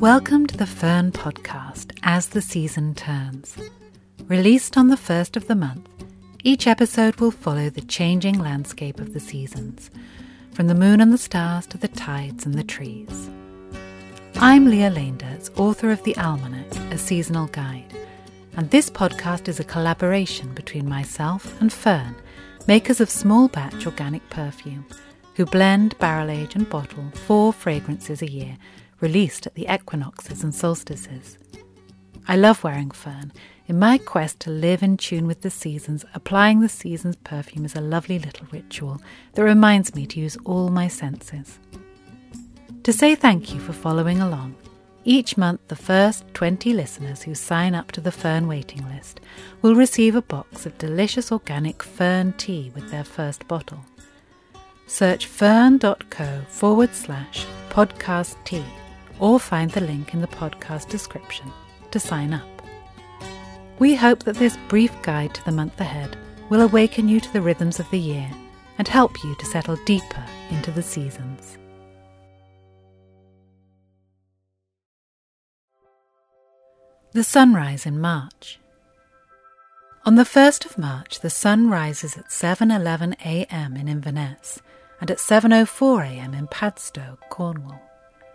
[0.00, 3.54] Welcome to the Fern Podcast as the season turns.
[4.28, 5.86] Released on the first of the month,
[6.42, 9.90] each episode will follow the changing landscape of the seasons,
[10.52, 13.28] from the moon and the stars to the tides and the trees.
[14.36, 17.92] I'm Lia Leendertz, author of The Almanac, a seasonal guide,
[18.56, 22.16] and this podcast is a collaboration between myself and Fern,
[22.66, 24.86] makers of small batch organic perfume,
[25.34, 28.56] who blend, barrel age, and bottle four fragrances a year
[29.00, 31.38] released at the equinoxes and solstices.
[32.28, 33.32] I love wearing fern.
[33.66, 37.76] In my quest to live in tune with the seasons, applying the season's perfume is
[37.76, 39.00] a lovely little ritual
[39.34, 41.58] that reminds me to use all my senses.
[42.82, 44.56] To say thank you for following along,
[45.04, 49.20] each month the first 20 listeners who sign up to the Fern waiting list
[49.62, 53.84] will receive a box of delicious organic fern tea with their first bottle.
[54.86, 58.64] Search fern.co forward slash podcast tea
[59.20, 61.52] or find the link in the podcast description
[61.90, 62.48] to sign up.
[63.78, 66.16] We hope that this brief guide to the month ahead
[66.48, 68.30] will awaken you to the rhythms of the year
[68.78, 71.56] and help you to settle deeper into the seasons.
[77.12, 78.58] The sunrise in March.
[80.06, 83.76] On the 1st of March, the sun rises at 7:11 a.m.
[83.76, 84.62] in Inverness
[85.00, 86.34] and at 7:04 a.m.
[86.34, 87.89] in Padstow, Cornwall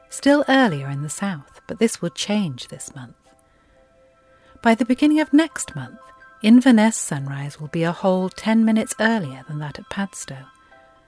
[0.10, 3.16] still earlier in the south, but this will change this month.
[4.62, 6.00] By the beginning of next month,
[6.46, 10.46] Inverness sunrise will be a whole 10 minutes earlier than that at Padstow,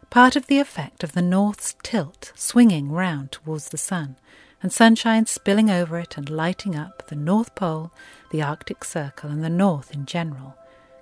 [0.10, 4.16] part of the effect of the north's tilt swinging round towards the sun
[4.64, 7.92] and sunshine spilling over it and lighting up the North Pole,
[8.32, 10.56] the Arctic Circle, and the North in general,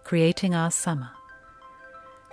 [0.03, 1.11] creating our summer.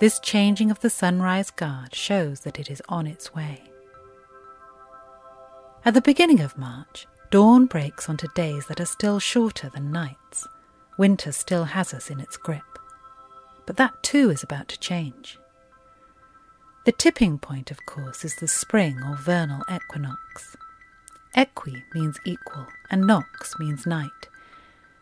[0.00, 3.62] This changing of the sunrise guard shows that it is on its way.
[5.84, 10.46] At the beginning of March, dawn breaks onto days that are still shorter than nights.
[10.96, 12.78] Winter still has us in its grip.
[13.66, 15.38] But that too is about to change.
[16.84, 20.56] The tipping point, of course, is the spring or vernal equinox.
[21.34, 24.28] Equi means equal, and nox means night,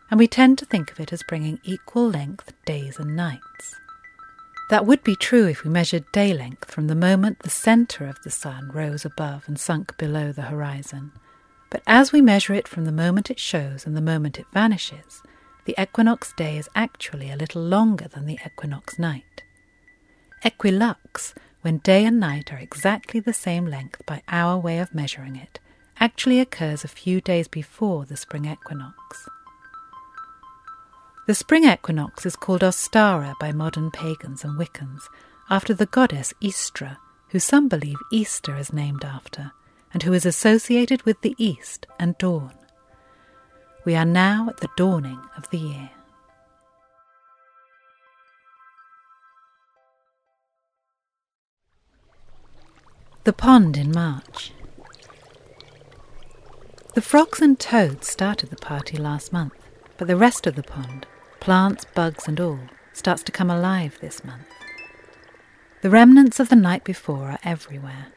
[0.09, 3.75] and we tend to think of it as bringing equal length days and nights.
[4.71, 8.21] That would be true if we measured day length from the moment the centre of
[8.23, 11.11] the sun rose above and sunk below the horizon.
[11.69, 15.21] But as we measure it from the moment it shows and the moment it vanishes,
[15.65, 19.43] the equinox day is actually a little longer than the equinox night.
[20.45, 21.33] Equilux,
[21.63, 25.59] when day and night are exactly the same length by our way of measuring it,
[25.99, 29.27] actually occurs a few days before the spring equinox.
[31.31, 35.03] The spring equinox is called Ostara by modern pagans and Wiccans,
[35.49, 36.97] after the goddess Eostre,
[37.29, 39.53] who some believe Easter is named after,
[39.93, 42.51] and who is associated with the east and dawn.
[43.85, 45.91] We are now at the dawning of the year.
[53.23, 54.51] The pond in March.
[56.93, 59.55] The frogs and toads started the party last month,
[59.95, 61.07] but the rest of the pond,
[61.41, 62.59] plants, bugs, and all,
[62.93, 64.47] starts to come alive this month.
[65.81, 68.07] The remnants of the night before are everywhere.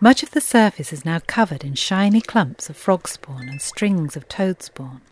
[0.00, 4.16] Much of the surface is now covered in shiny clumps of frog spawn and strings
[4.16, 5.02] of toad spawn.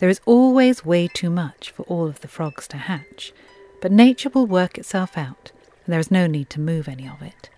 [0.00, 3.32] There is always way too much for all of the frogs to hatch,
[3.80, 5.52] but nature will work itself out,
[5.84, 7.48] and there is no need to move any of it.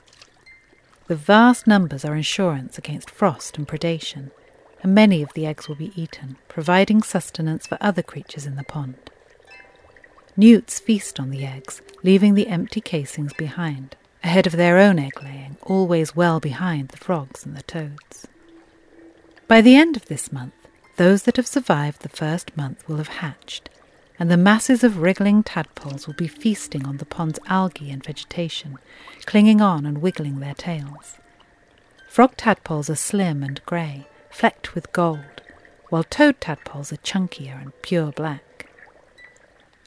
[1.07, 4.33] The vast numbers are insurance against frost and predation,
[4.83, 8.65] and many of the eggs will be eaten, providing sustenance for other creatures in the
[8.65, 9.11] pond.
[10.37, 15.23] Newts feast on the eggs, leaving the empty casings behind, ahead of their own egg
[15.23, 18.27] laying, always well behind the frogs and the toads.
[19.49, 20.53] By the end of this month,
[20.97, 23.71] those that have survived the first month will have hatched,
[24.19, 28.79] and the masses of wriggling tadpoles will be feasting on the pond's algae and vegetation,
[29.25, 31.19] clinging on and wiggling their tails.
[32.09, 34.07] Frog tadpoles are slim and grey,
[34.37, 35.41] flecked with gold,
[35.89, 38.69] while toad tadpoles are chunkier and pure black.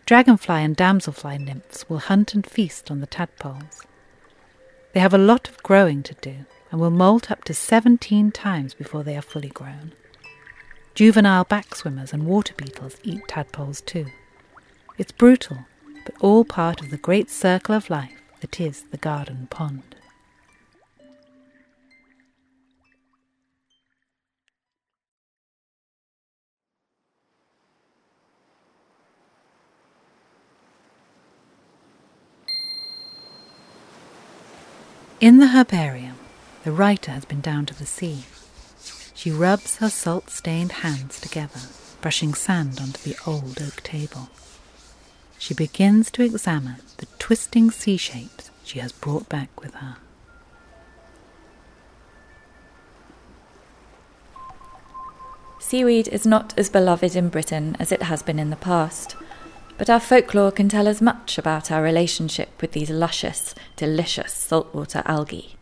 [0.07, 3.84] Dragonfly and damselfly nymphs will hunt and feast on the tadpoles.
[4.94, 8.74] They have a lot of growing to do and will molt up to 17 times
[8.74, 9.94] before they are fully grown.
[10.96, 14.07] Juvenile backswimmers and water beetles eat tadpoles too.
[14.98, 15.60] It's brutal,
[16.06, 19.96] but all part of the great circle of life that is the garden pond.
[35.19, 36.16] In the herbarium,
[36.63, 38.24] the writer has been down to the sea.
[39.13, 41.60] She rubs her salt stained hands together,
[42.00, 44.30] brushing sand onto the old oak table.
[45.38, 49.98] She begins to examine the twisting sea shapes she has brought back with her.
[55.60, 59.18] Seaweed is not as beloved in Britain as it has been in the past,
[59.79, 65.01] but our folklore can tell us much about our relationship with these luscious, delicious saltwater
[65.05, 65.55] algae.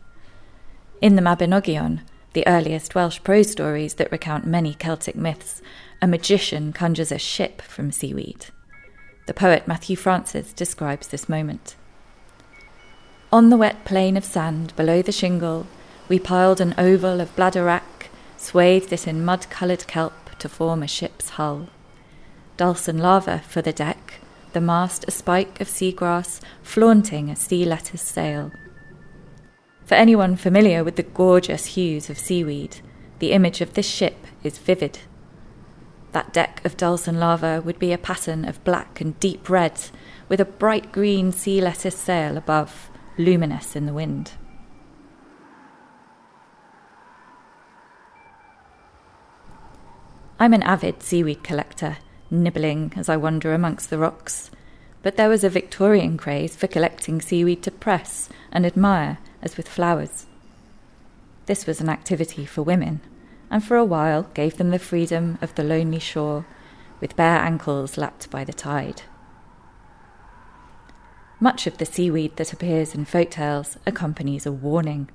[1.00, 2.00] In the Mabinogion,
[2.32, 5.62] the earliest Welsh prose stories that recount many Celtic myths,
[6.02, 8.46] a magician conjures a ship from seaweed.
[9.26, 11.76] The poet Matthew Francis describes this moment.
[13.32, 15.68] On the wet plain of sand below the shingle,
[16.08, 20.88] we piled an oval of bladderwrack, swathed it in mud coloured kelp to form a
[20.88, 21.68] ship's hull.
[22.56, 23.97] Dulse and laver for the deck,
[24.52, 28.52] the mast a spike of seagrass flaunting a sea lettuce sail.
[29.84, 32.80] For anyone familiar with the gorgeous hues of seaweed,
[33.18, 35.00] the image of this ship is vivid.
[36.12, 39.80] That deck of dulse and laver would be a pattern of black and deep red,
[40.28, 44.32] with a bright green sea lettuce sail above, luminous in the wind.
[50.40, 51.96] I'm an avid seaweed collector,
[52.30, 54.50] nibbling as I wander amongst the rocks,
[55.02, 59.68] but there was a Victorian craze for collecting seaweed to press and admire as with
[59.68, 60.26] flowers.
[61.46, 63.00] This was an activity for women,
[63.50, 66.44] and for a while gave them the freedom of the lonely shore,
[67.00, 69.02] with bare ankles lapped by the tide.
[71.40, 75.08] Much of the seaweed that appears in folk tales accompanies a warning.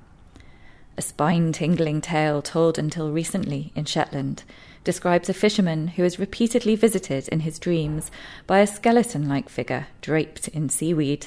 [0.96, 4.42] A spine tingling tale told until recently in Shetland
[4.84, 8.10] describes a fisherman who is repeatedly visited in his dreams
[8.46, 11.26] by a skeleton like figure draped in seaweed.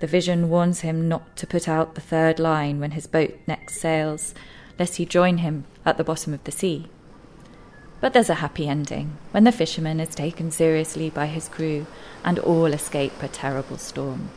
[0.00, 3.80] The vision warns him not to put out the third line when his boat next
[3.80, 4.34] sails,
[4.78, 6.88] lest he join him at the bottom of the sea.
[8.00, 11.86] But there's a happy ending when the fisherman is taken seriously by his crew
[12.24, 14.28] and all escape a terrible storm.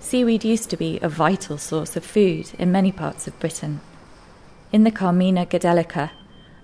[0.00, 3.80] Seaweed used to be a vital source of food in many parts of Britain.
[4.72, 6.12] In the Carmina Gadelica,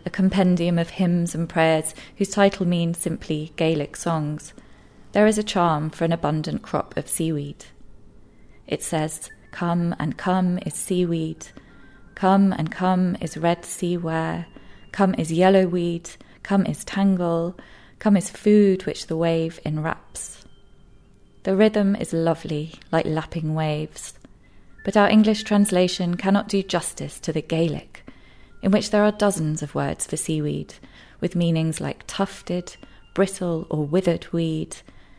[0.04, 4.54] a compendium of hymns and prayers whose title means simply Gaelic songs,
[5.10, 7.64] there is a charm for an abundant crop of seaweed.
[8.68, 11.48] It says, Come and come is seaweed,
[12.14, 14.46] come and come is red sea ware,
[14.92, 16.08] come is yellow weed,
[16.44, 17.58] come is tangle,
[17.98, 20.44] come is food which the wave enwraps.
[21.42, 24.14] The rhythm is lovely, like lapping waves,
[24.86, 28.08] but our English translation cannot do justice to the Gaelic,
[28.62, 30.74] in which there are dozens of words for seaweed,
[31.20, 32.76] with meanings like tufted,
[33.12, 34.76] brittle, or withered weed,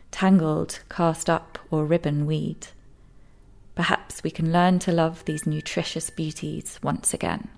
[0.09, 2.67] tangled, cast up, or ribbon weed.
[3.75, 7.49] Perhaps we can learn to love these nutritious beauties once again.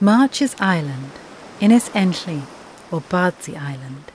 [0.00, 1.10] March's Island,
[1.60, 2.44] Ynys Enlli,
[2.94, 4.12] or Bardsey Island.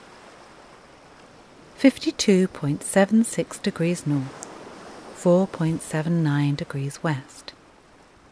[1.78, 4.46] 52.76 degrees north,
[5.16, 7.40] 4.79 degrees west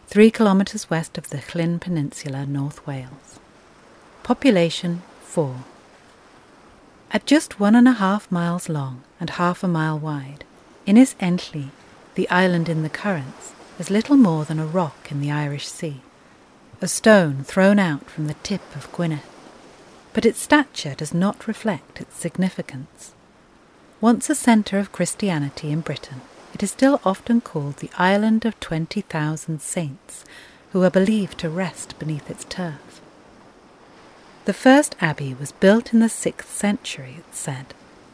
[0.08, 3.38] three kilometres west of the Llyn Peninsula, North Wales.
[4.22, 5.64] Population 4.
[7.10, 10.44] At just one and a half miles long and half a mile wide,
[10.86, 11.68] Ynys Enlli,
[12.14, 16.00] the island in the currents, is little more than a rock in the Irish Sea,
[16.80, 19.20] a stone thrown out from the tip of Gwynedd.
[20.18, 23.12] But its stature does not reflect its significance.
[24.00, 26.22] Once a centre of Christianity in Britain,
[26.52, 30.24] it is still often called the Island of Twenty Thousand Saints,
[30.72, 33.00] who are believed to rest beneath its turf.
[34.44, 37.66] The first abbey was built in the sixth century, it's said,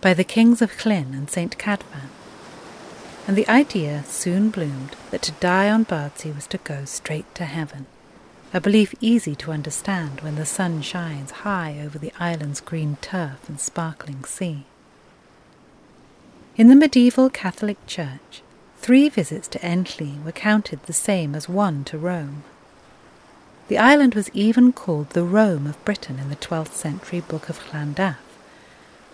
[0.03, 1.57] by the kings of Llyn and St.
[1.57, 2.11] Cadfan,
[3.27, 7.47] and the idea soon bloomed that to die on Bardsey was to go straight to
[7.47, 7.87] heaven,
[8.55, 13.49] a belief easy to understand when the sun shines high over the island's green turf
[13.49, 14.65] and sparkling sea.
[16.57, 18.43] In the medieval Catholic Church,
[18.77, 22.45] three visits to Enlli were counted the same as one to Rome.
[23.67, 27.59] The island was even called the Rome of Britain in the 12th century Book of
[27.73, 28.19] Llandaff,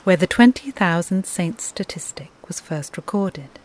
[0.04, 3.58] where the 20,000 saints statistic was first recorded.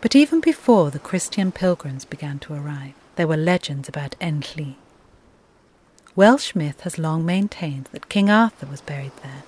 [0.00, 4.76] But even before the Christian pilgrims began to arrive, there were legends about Enlli.
[6.14, 9.42] Welsh myth has long maintained that King Arthur was buried there,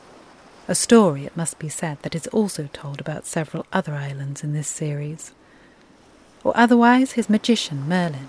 [0.70, 4.52] a story, it must be said, that is also told about several other islands in
[4.52, 5.32] this series.
[6.44, 8.28] Or otherwise his magician Merlin,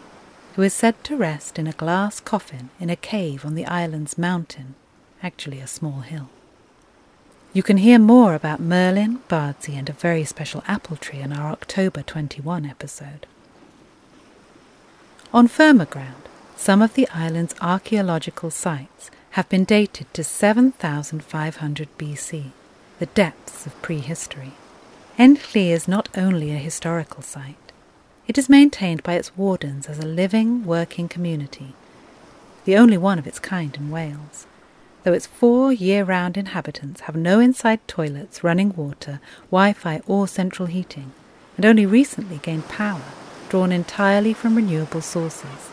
[0.55, 4.17] who is said to rest in a glass coffin in a cave on the island's
[4.17, 4.75] mountain,
[5.22, 6.29] actually a small hill.
[7.51, 11.51] You can hear more about Merlin, Bardsey, and a very special apple tree in our
[11.51, 13.25] October 21 episode.
[15.31, 22.45] On firmer ground, some of the island's archaeological sites have been dated to 7500 BC,
[22.98, 24.53] the depths of prehistory.
[25.19, 27.71] Enlli is not only a historical site,
[28.27, 31.75] it is maintained by its wardens as a living, working community,
[32.65, 34.48] the only one of its kind in Wales.
[35.03, 39.19] Though its four year round inhabitants have no inside toilets, running water,
[39.51, 41.12] Wi Fi, or central heating,
[41.55, 43.03] and only recently gained power
[43.50, 45.70] drawn entirely from renewable sources.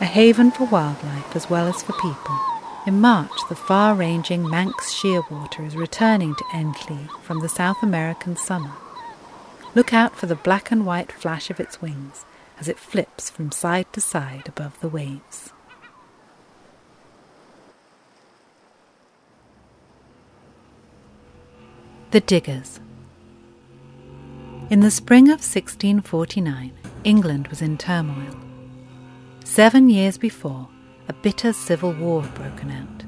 [0.00, 2.38] A haven for wildlife as well as for people.
[2.86, 8.36] In March, the far ranging Manx shearwater is returning to Enlli from the South American
[8.36, 8.72] summer.
[9.74, 12.24] Look out for the black and white flash of its wings
[12.58, 15.52] as it flips from side to side above the waves.
[22.10, 22.80] The Diggers.
[24.70, 26.72] In the spring of 1649,
[27.02, 28.38] England was in turmoil.
[29.42, 30.68] Seven years before,
[31.08, 33.04] a bitter civil war had broken out,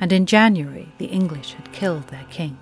[0.00, 2.56] and in January the English had killed their king.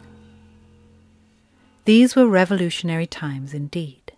[1.85, 4.12] These were revolutionary times indeed.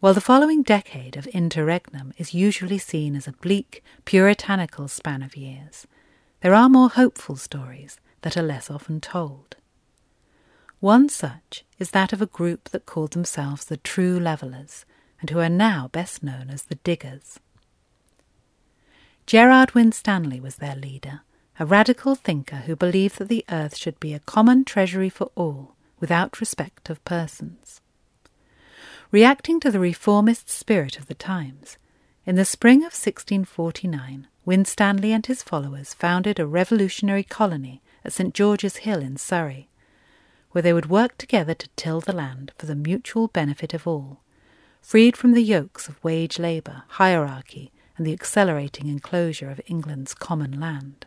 [0.00, 5.36] While the following decade of interregnum is usually seen as a bleak, puritanical span of
[5.36, 5.86] years,
[6.40, 9.54] there are more hopeful stories that are less often told.
[10.82, 14.84] One such is that of a group that called themselves the True Levellers,
[15.20, 17.38] and who are now best known as the Diggers.
[19.24, 21.20] Gerard Winstanley was their leader,
[21.60, 25.76] a radical thinker who believed that the earth should be a common treasury for all,
[26.00, 27.80] without respect of persons.
[29.12, 31.78] Reacting to the reformist spirit of the times,
[32.26, 38.34] in the spring of 1649, Winstanley and his followers founded a revolutionary colony at St
[38.34, 39.68] George's Hill in Surrey,
[40.52, 44.20] where they would work together to till the land for the mutual benefit of all,
[44.80, 50.58] freed from the yokes of wage labour, hierarchy, and the accelerating enclosure of England's common
[50.60, 51.06] land.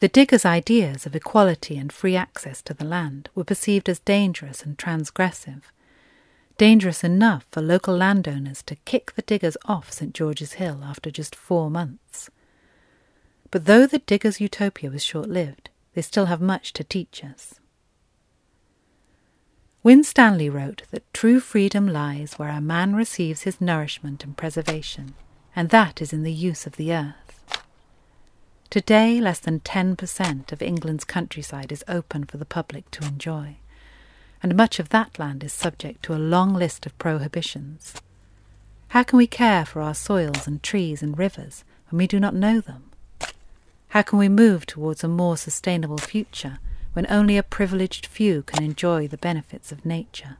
[0.00, 4.62] The diggers' ideas of equality and free access to the land were perceived as dangerous
[4.62, 5.62] and transgressive.
[6.58, 11.34] Dangerous enough for local landowners to kick the diggers off St George's Hill after just
[11.34, 12.30] four months.
[13.50, 17.54] But though the diggers' utopia was short lived, they still have much to teach us.
[19.86, 25.14] Winstanley wrote that true freedom lies where a man receives his nourishment and preservation,
[25.54, 27.62] and that is in the use of the earth.
[28.68, 33.58] Today, less than 10% of England's countryside is open for the public to enjoy,
[34.42, 37.94] and much of that land is subject to a long list of prohibitions.
[38.88, 42.34] How can we care for our soils and trees and rivers when we do not
[42.34, 42.90] know them?
[43.90, 46.58] How can we move towards a more sustainable future
[46.96, 50.38] when only a privileged few can enjoy the benefits of nature.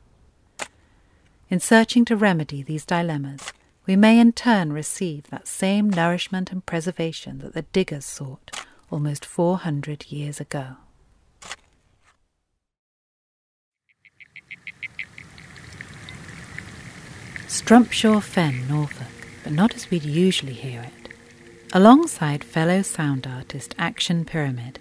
[1.51, 3.53] In searching to remedy these dilemmas,
[3.85, 9.23] we may in turn receive that same nourishment and preservation that the diggers sought almost
[9.23, 10.77] four hundred years ago.
[17.45, 21.13] Strumpshaw Fen, Norfolk, but not as we'd usually hear it.
[21.71, 24.79] Alongside fellow sound artist Action Pyramid,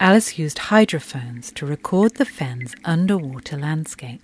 [0.00, 4.22] Alice used hydrophones to record the fen's underwater landscape.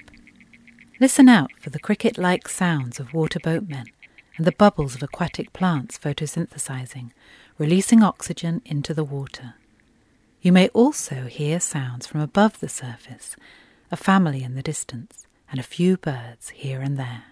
[1.01, 3.87] Listen out for the cricket like sounds of water boatmen
[4.37, 7.11] and the bubbles of aquatic plants photosynthesizing,
[7.59, 9.55] releasing oxygen into the water.
[10.41, 13.35] You may also hear sounds from above the surface,
[13.91, 17.25] a family in the distance, and a few birds here and there.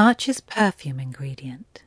[0.00, 1.82] March's perfume ingredient.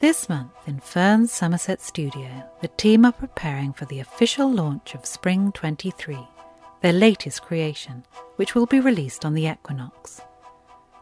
[0.00, 5.06] This month in Fern's Somerset studio, the team are preparing for the official launch of
[5.06, 6.18] Spring 23,
[6.80, 10.20] their latest creation, which will be released on the equinox.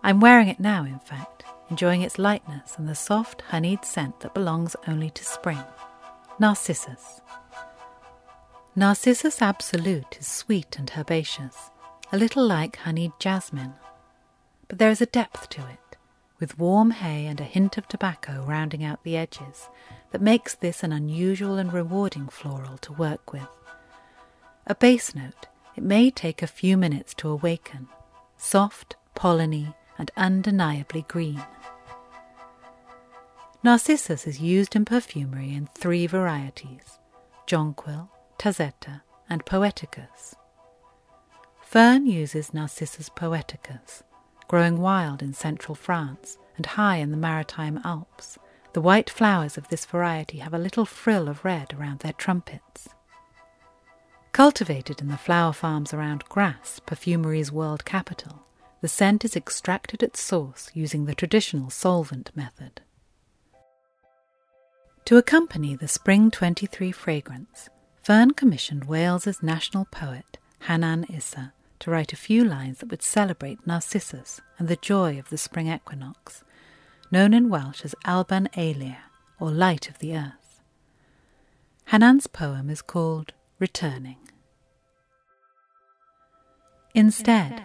[0.02, 4.34] I'm wearing it now, in fact, enjoying its lightness and the soft, honeyed scent that
[4.34, 5.64] belongs only to spring.
[6.38, 7.22] Narcissus.
[8.76, 11.70] Narcissus Absolute is sweet and herbaceous,
[12.12, 13.72] a little like honeyed jasmine.
[14.68, 15.96] But there is a depth to it,
[16.40, 19.68] with warm hay and a hint of tobacco rounding out the edges,
[20.10, 23.48] that makes this an unusual and rewarding floral to work with.
[24.66, 27.88] A base note, it may take a few minutes to awaken,
[28.36, 31.42] soft, polleny, and undeniably green.
[33.62, 36.98] Narcissus is used in perfumery in three varieties
[37.46, 40.34] jonquil, Tazetta, and Poeticus.
[41.62, 44.02] Fern uses Narcissus poeticus,
[44.52, 48.38] growing wild in central France and high in the maritime Alps.
[48.74, 52.90] The white flowers of this variety have a little frill of red around their trumpets.
[54.32, 58.44] Cultivated in the flower farms around Grasse, perfumery's world capital,
[58.82, 62.82] the scent is extracted at source using the traditional solvent method.
[65.06, 67.70] To accompany the Spring 23 fragrance,
[68.02, 70.36] Fern commissioned Wales's national poet,
[70.68, 75.28] Hanan Issa, to write a few lines that would celebrate Narcissus and the joy of
[75.30, 76.44] the spring equinox,
[77.10, 78.98] known in Welsh as Alban Eilir,
[79.40, 80.60] or Light of the Earth.
[81.86, 84.16] Hanan's poem is called Returning.
[86.94, 87.64] Instead,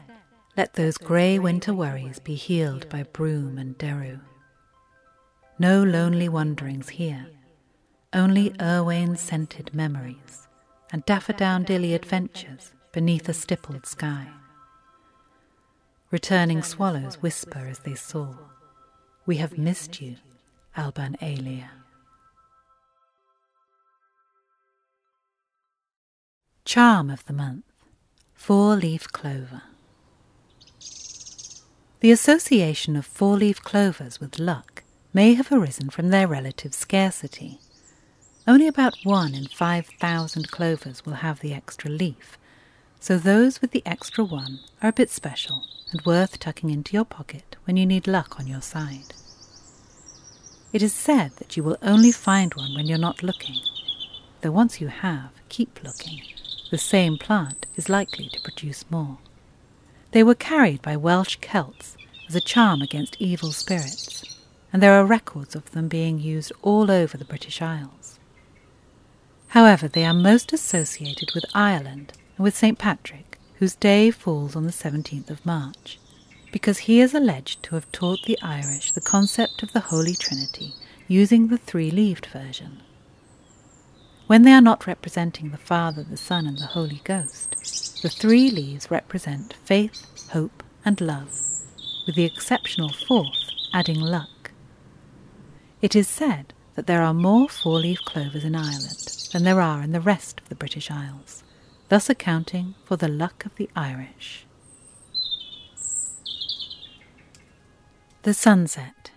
[0.56, 4.20] let those grey winter worries be healed by broom and deru.
[5.60, 7.28] No lonely wanderings here
[8.14, 10.48] only Erwain scented memories
[10.92, 14.26] and daffodowndilly adventures beneath a stippled sky.
[16.10, 18.40] Returning swallows whisper as they soar,
[19.28, 20.16] We have missed you,
[20.76, 21.70] Alban Eilir.
[26.66, 27.66] Charm of the month
[28.34, 29.62] Four leaf clover.
[32.00, 37.60] The association of four leaf clovers with luck may have arisen from their relative scarcity.
[38.48, 42.40] Only about one in 5,000 clovers will have the extra leaf,
[43.08, 47.06] so those with the extra one are a bit special and worth tucking into your
[47.06, 49.14] pocket when you need luck on your side.
[50.74, 53.62] It is said that you will only find one when you're not looking,
[54.42, 56.22] though once you have, keep looking.
[56.70, 59.20] The same plant is likely to produce more.
[60.12, 61.96] They were carried by Welsh Celts
[62.28, 64.38] as a charm against evil spirits,
[64.74, 68.20] and there are records of them being used all over the British Isles.
[69.56, 72.78] However, they are most associated with Ireland and with St.
[72.78, 76.00] Patrick, whose day falls on the 17th of March,
[76.52, 80.74] because he is alleged to have taught the Irish the concept of the Holy Trinity
[81.08, 82.82] using the three leaved version.
[84.28, 88.52] When they are not representing the Father, the Son, and the Holy Ghost, the three
[88.52, 91.32] leaves represent faith, hope, and love,
[92.06, 94.52] with the exceptional fourth adding luck.
[95.82, 99.82] It is said that there are more four leaf clovers in Ireland than there are
[99.82, 101.44] in the rest of the British Isles,
[101.90, 104.46] thus accounting for the luck of the Irish.
[108.24, 109.12] The Sunset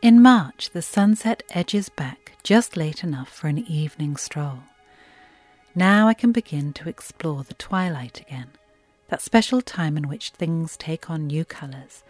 [0.00, 4.60] In March, the sunset edges back just late enough for an evening stroll.
[5.74, 8.50] Now I can begin to explore the twilight again,
[9.08, 12.02] that special time in which things take on new colours,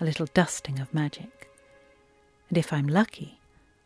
[0.00, 1.48] a little dusting of magic
[2.48, 3.40] and if I'm lucky,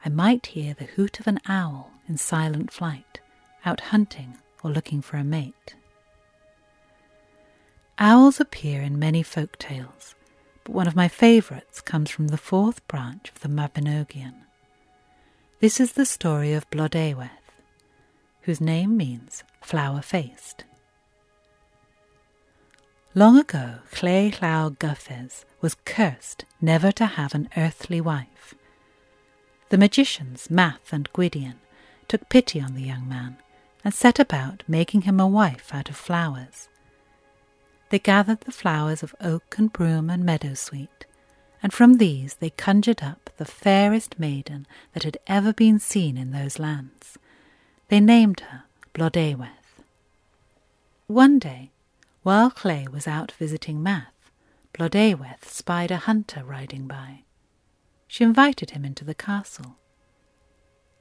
[0.04, 3.20] I might hear the hoot of an owl in silent flight,
[3.64, 5.74] out hunting or looking for a mate.
[7.98, 10.14] Owls appear in many folk tales,
[10.64, 14.34] but one of my favourites comes from the fourth branch of the Mabinogion.
[15.60, 17.30] This is the story of Blodeuwedd,
[18.42, 20.64] whose name means flower faced.
[23.14, 28.54] Long ago, Lleu Gyffes was cursed never to have an earthly wife.
[29.68, 31.60] The magicians, Math and Gwydion,
[32.08, 33.36] took pity on the young man
[33.84, 36.68] and set about making him a wife out of flowers.
[37.90, 41.06] They gathered the flowers of oak and broom and meadowsweet,
[41.62, 46.30] and from these they conjured up the fairest maiden that had ever been seen in
[46.30, 47.18] those lands.
[47.88, 48.64] They named her
[48.94, 49.50] Blodeuwedd.
[51.06, 51.70] One day,
[52.22, 54.30] while Lleu was out visiting Math,
[54.72, 57.24] Blodeuwedd spied a hunter riding by.
[58.06, 59.76] She invited him into the castle.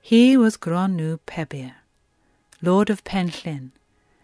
[0.01, 1.75] He was Gronw Pebyr,
[2.61, 3.71] lord of Penllyn,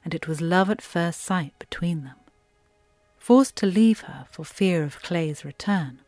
[0.03, 2.15] and it was love at first sight between them.
[3.17, 5.99] Forced to leave her for fear of Lleu's return,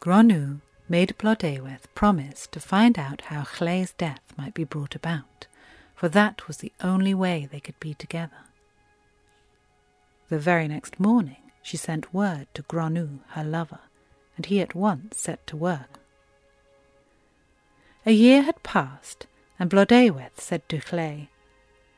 [0.00, 5.46] Gronw made Blodeuwedd promise to find out how Lleu's death might be brought about,
[5.94, 8.44] for that was the only way they could be together.
[10.28, 13.80] The very next morning she sent word to Gronw, her lover,
[14.36, 16.00] and he at once set to work.
[18.04, 19.26] A year had passed,
[19.58, 21.28] and Blodeuwedd said to Lleu,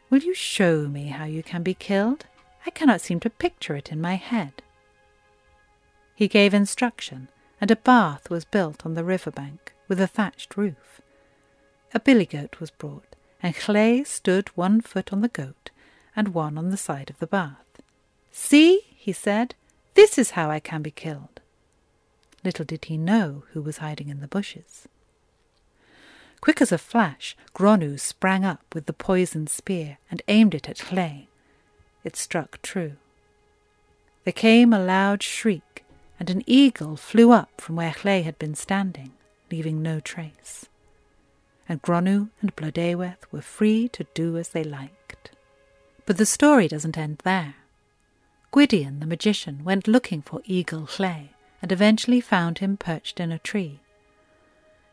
[0.08, 2.26] Will you show me how you can be killed?
[2.64, 4.62] I cannot seem to picture it in my head.
[6.14, 7.28] He gave instruction,
[7.60, 11.00] and a bath was built on the river bank with a thatched roof.
[11.92, 15.70] A billy goat was brought, and Lleu stood one foot on the goat
[16.14, 17.82] and one on the side of the bath.
[18.30, 19.54] See, he said,
[19.94, 21.40] this is how I can be killed.
[22.44, 24.86] Little did he know who was hiding in the bushes.
[26.46, 30.92] Quick as a flash, Gronw sprang up with the poisoned spear and aimed it at
[30.92, 31.26] Lleu.
[32.04, 32.92] It struck true.
[34.22, 35.84] There came a loud shriek,
[36.20, 39.10] and an eagle flew up from where Lleu had been standing,
[39.50, 40.66] leaving no trace.
[41.68, 45.32] And Gronw and Blodeuwedd were free to do as they liked.
[46.04, 47.56] But the story doesn't end there.
[48.52, 51.30] Gwydion the magician went looking for Eagle Lleu
[51.60, 53.80] and eventually found him perched in a tree.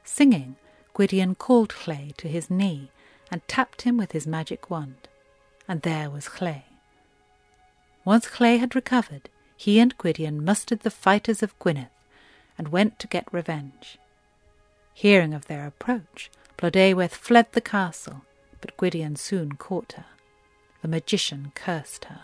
[0.04, 0.56] Singing,
[0.94, 2.90] Gwydion called Lleu to his knee
[3.32, 5.08] and tapped him with his magic wand.
[5.68, 6.64] And there was Lleu.
[8.06, 11.90] Once Lleu had recovered, he and Gwydion mustered the fighters of Gwynedd
[12.58, 13.98] and went to get revenge.
[14.94, 18.24] Hearing of their approach, Blodeuwedd fled the castle,
[18.62, 20.06] but Gwydion soon caught her.
[20.82, 22.22] The magician cursed her.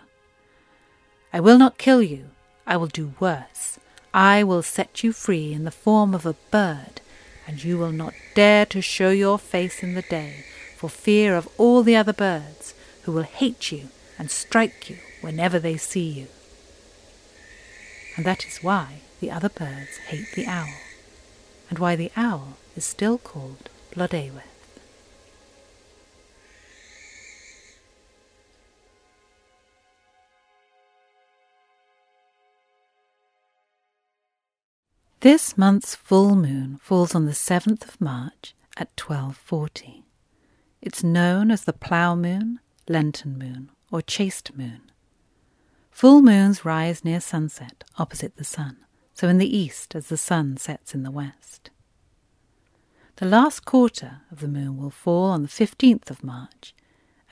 [1.34, 2.32] I will not kill you,
[2.68, 3.80] I will do worse.
[4.14, 7.02] I will set you free in the form of a bird,
[7.50, 10.46] and you will not dare to show your face in the day
[10.78, 15.58] for fear of all the other birds, who will hate you and strike you whenever
[15.58, 16.28] they see you.
[18.16, 20.76] And that is why the other birds hate the owl,
[21.72, 24.59] and why the owl is still called Blodeuwedd.
[35.22, 40.06] This month's full moon falls on the 7th of March at 1240.
[40.82, 44.80] It's known as the plough moon, Lenten moon, or chaste moon.
[45.92, 48.78] Full moons rise near sunset opposite the sun,
[49.14, 51.70] so in the east as the sun sets in the west.
[53.18, 56.74] The last quarter of the moon will fall on the 15th of March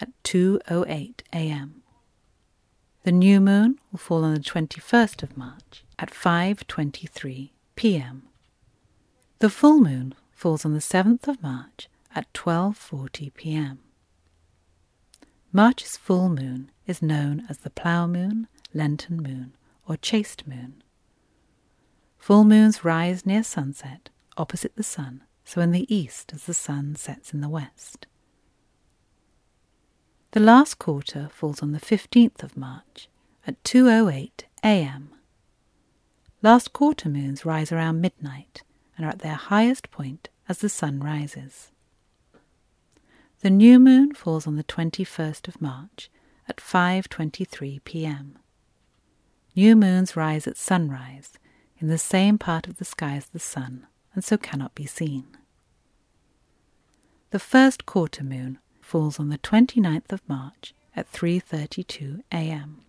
[0.01, 1.83] at 2:08 a.m.
[3.03, 8.23] The new moon will fall on the 21st of March at 5:23 p.m.
[9.39, 13.79] The full moon falls on the 7th of March at 12:40 p.m.
[15.53, 19.55] March's full moon is known as the plough moon, Lenten moon,
[19.87, 20.81] or chaste moon.
[22.17, 26.95] Full moons rise near sunset, opposite the sun, so in the east as the sun
[26.95, 28.07] sets in the west.
[30.31, 33.07] The last quarter falls on the 15th of March
[33.45, 35.11] at 2:08 a.m.
[36.43, 38.61] Last quarter moons rise around midnight
[38.95, 41.71] and are at their highest point as the sun rises.
[43.41, 46.09] The new moon falls on the 21st of March
[46.47, 48.37] at 5:23 p.m.
[49.55, 51.33] New moons rise at sunrise
[51.79, 55.25] in the same part of the sky as the sun and so cannot be seen.
[57.31, 62.81] The first quarter moon falls on the 29th of March at 3:32 a.m.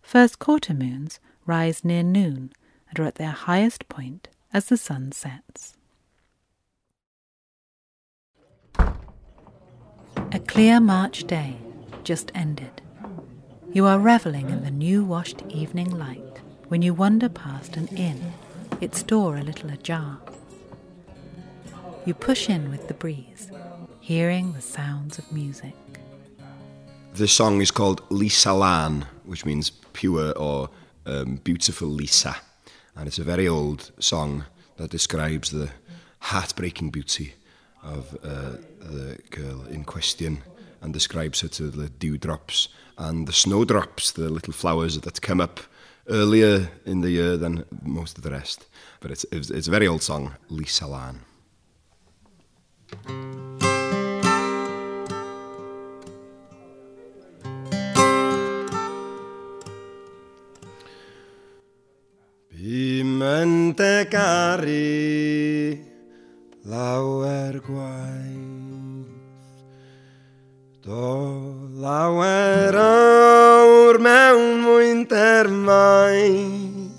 [0.00, 2.52] First quarter moons rise near noon
[2.88, 5.76] and are at their highest point as the sun sets.
[8.78, 11.56] A clear March day
[12.04, 12.82] just ended.
[13.72, 18.32] You are revelling in the new washed evening light when you wander past an inn,
[18.80, 20.18] its door a little ajar.
[22.04, 23.50] You push in with the breeze,
[24.00, 25.74] hearing the sounds of music.
[27.14, 30.70] This song is called Lisa Lan, which means pure or
[31.06, 32.36] um, Beautiful Lisa.
[32.94, 34.44] And it's a very old song
[34.76, 35.70] that describes the
[36.20, 37.34] heartbreaking beauty
[37.82, 40.42] of uh, the girl in question
[40.80, 45.60] and describes her to the dewdrops and the snowdrops, the little flowers that come up
[46.08, 48.66] earlier in the year than most of the rest.
[49.00, 51.20] But it's, it's, it's a very old song, Lisa Lan.
[53.06, 53.25] Mm.
[64.04, 65.78] garu
[66.66, 68.46] lawer gwaith.
[70.86, 71.06] Do
[71.82, 76.94] lawer awr mewn mwyn dermaeth,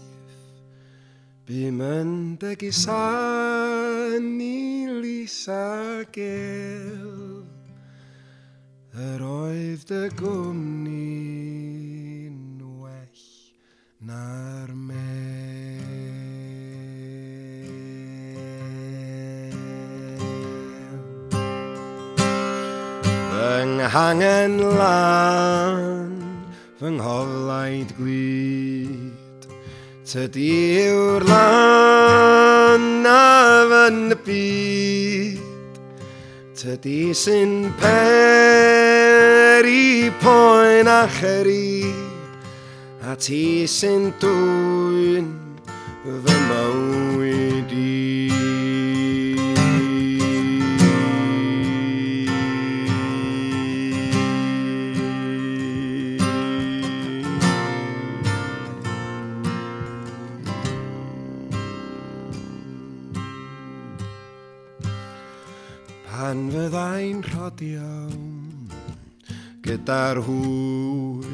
[1.47, 7.47] bum yn degusan i lisa gel,
[9.07, 11.57] yr oedd dy gwmni'n
[12.83, 13.23] well
[14.03, 15.06] na'r me.
[23.77, 26.09] anghangen lan
[26.79, 29.41] fy ngholau'n glid.
[30.07, 30.49] Tydi
[30.87, 33.21] yw'r lan na
[33.69, 35.41] fy'n byd,
[36.57, 41.91] tydi sy'n per i poen a cheri,
[43.03, 45.27] a ti sy'n dwy'n
[46.25, 47.96] fy mywyd i.
[66.37, 67.71] pan fyddai'n rhodi
[69.65, 71.25] gyda'r hwyr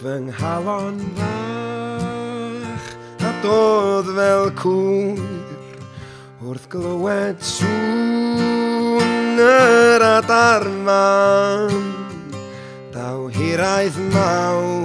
[0.00, 2.88] fy nghalon fach
[3.28, 5.22] a dodd fel cwyr
[6.42, 11.78] wrth glywed sŵn yr adarman
[12.96, 14.83] daw hiraeth mawr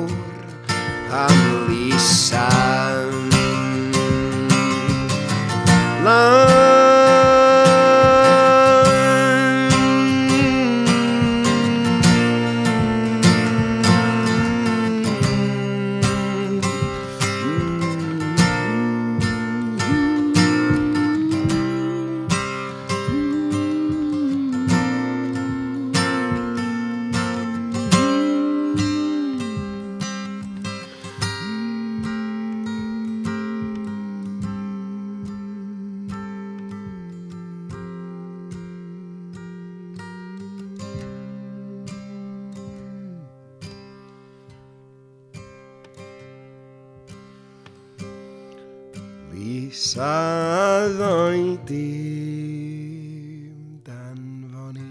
[50.80, 53.56] oeddwn i dim
[53.88, 54.86] danfon i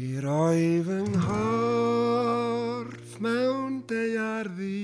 [0.00, 4.82] i roi fy nghorff mewn deiarddi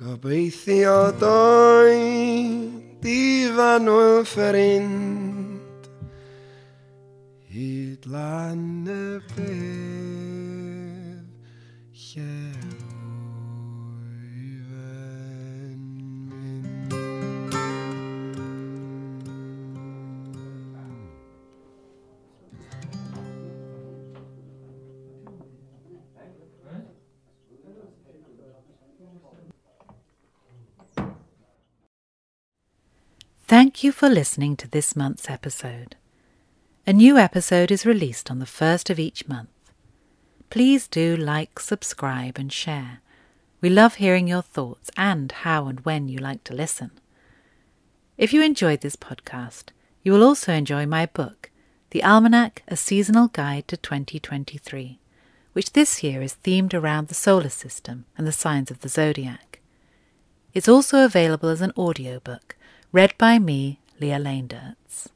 [0.00, 2.08] gobeithio do'i
[3.18, 3.20] i
[3.58, 5.82] fanwyl fferind
[7.52, 9.00] hyd lan y
[9.34, 9.81] beth
[33.52, 35.94] Thank you for listening to this month's episode.
[36.86, 39.50] A new episode is released on the first of each month.
[40.48, 43.00] Please do like, subscribe, and share.
[43.60, 46.92] We love hearing your thoughts and how and when you like to listen.
[48.16, 49.64] If you enjoyed this podcast,
[50.02, 51.50] you will also enjoy my book,
[51.90, 54.98] The Almanac A Seasonal Guide to 2023,
[55.52, 59.60] which this year is themed around the solar system and the signs of the zodiac.
[60.54, 62.56] It's also available as an audiobook,
[62.92, 65.08] read by me, Lia Leendertz.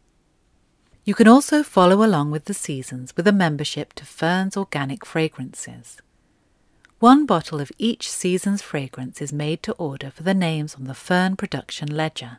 [1.04, 5.98] You can also follow along with the seasons with a membership to Fern's Organic Fragrances.
[7.00, 10.94] One bottle of each season's fragrance is made to order for the names on the
[10.94, 12.38] Fern production ledger.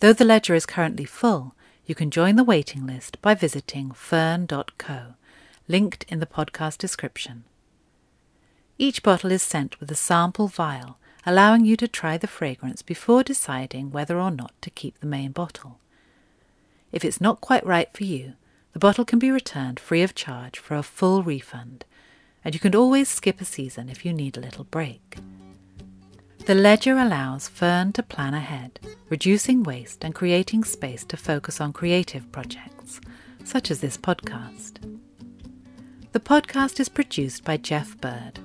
[0.00, 1.54] Though the ledger is currently full,
[1.86, 5.14] you can join the waiting list by visiting fern.co,
[5.68, 7.44] linked in the podcast description.
[8.76, 13.24] Each bottle is sent with a sample vial, allowing you to try the fragrance before
[13.24, 15.80] deciding whether or not to keep the main bottle.
[16.92, 18.34] If it's not quite right for you,
[18.72, 21.84] the bottle can be returned free of charge for a full refund,
[22.44, 25.16] and you can always skip a season if you need a little break.
[26.46, 31.72] The ledger allows Fern to plan ahead, reducing waste and creating space to focus on
[31.72, 33.00] creative projects,
[33.42, 34.78] such as this podcast.
[36.12, 38.38] The podcast is produced by Jeff Bird.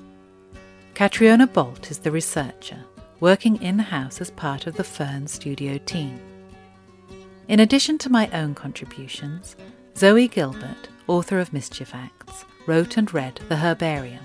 [1.02, 2.78] Catriona Bolt is the researcher,
[3.20, 6.20] working in house as part of the Fern studio team.
[7.48, 9.56] In addition to my own contributions,
[9.98, 14.24] Zoe Gilbert, author of Mischief Acts, wrote and read The Herbarium.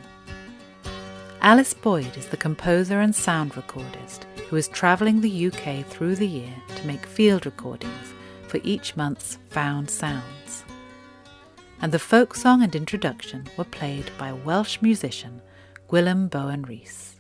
[1.41, 6.29] Alice Boyd is the composer and sound recordist who is travelling the UK through the
[6.29, 8.13] year to make field recordings
[8.49, 10.63] for each month's Found Sounds.
[11.81, 15.41] And the folk song and introduction were played by Welsh musician
[15.89, 17.16] Gwilym Bowen Rhys.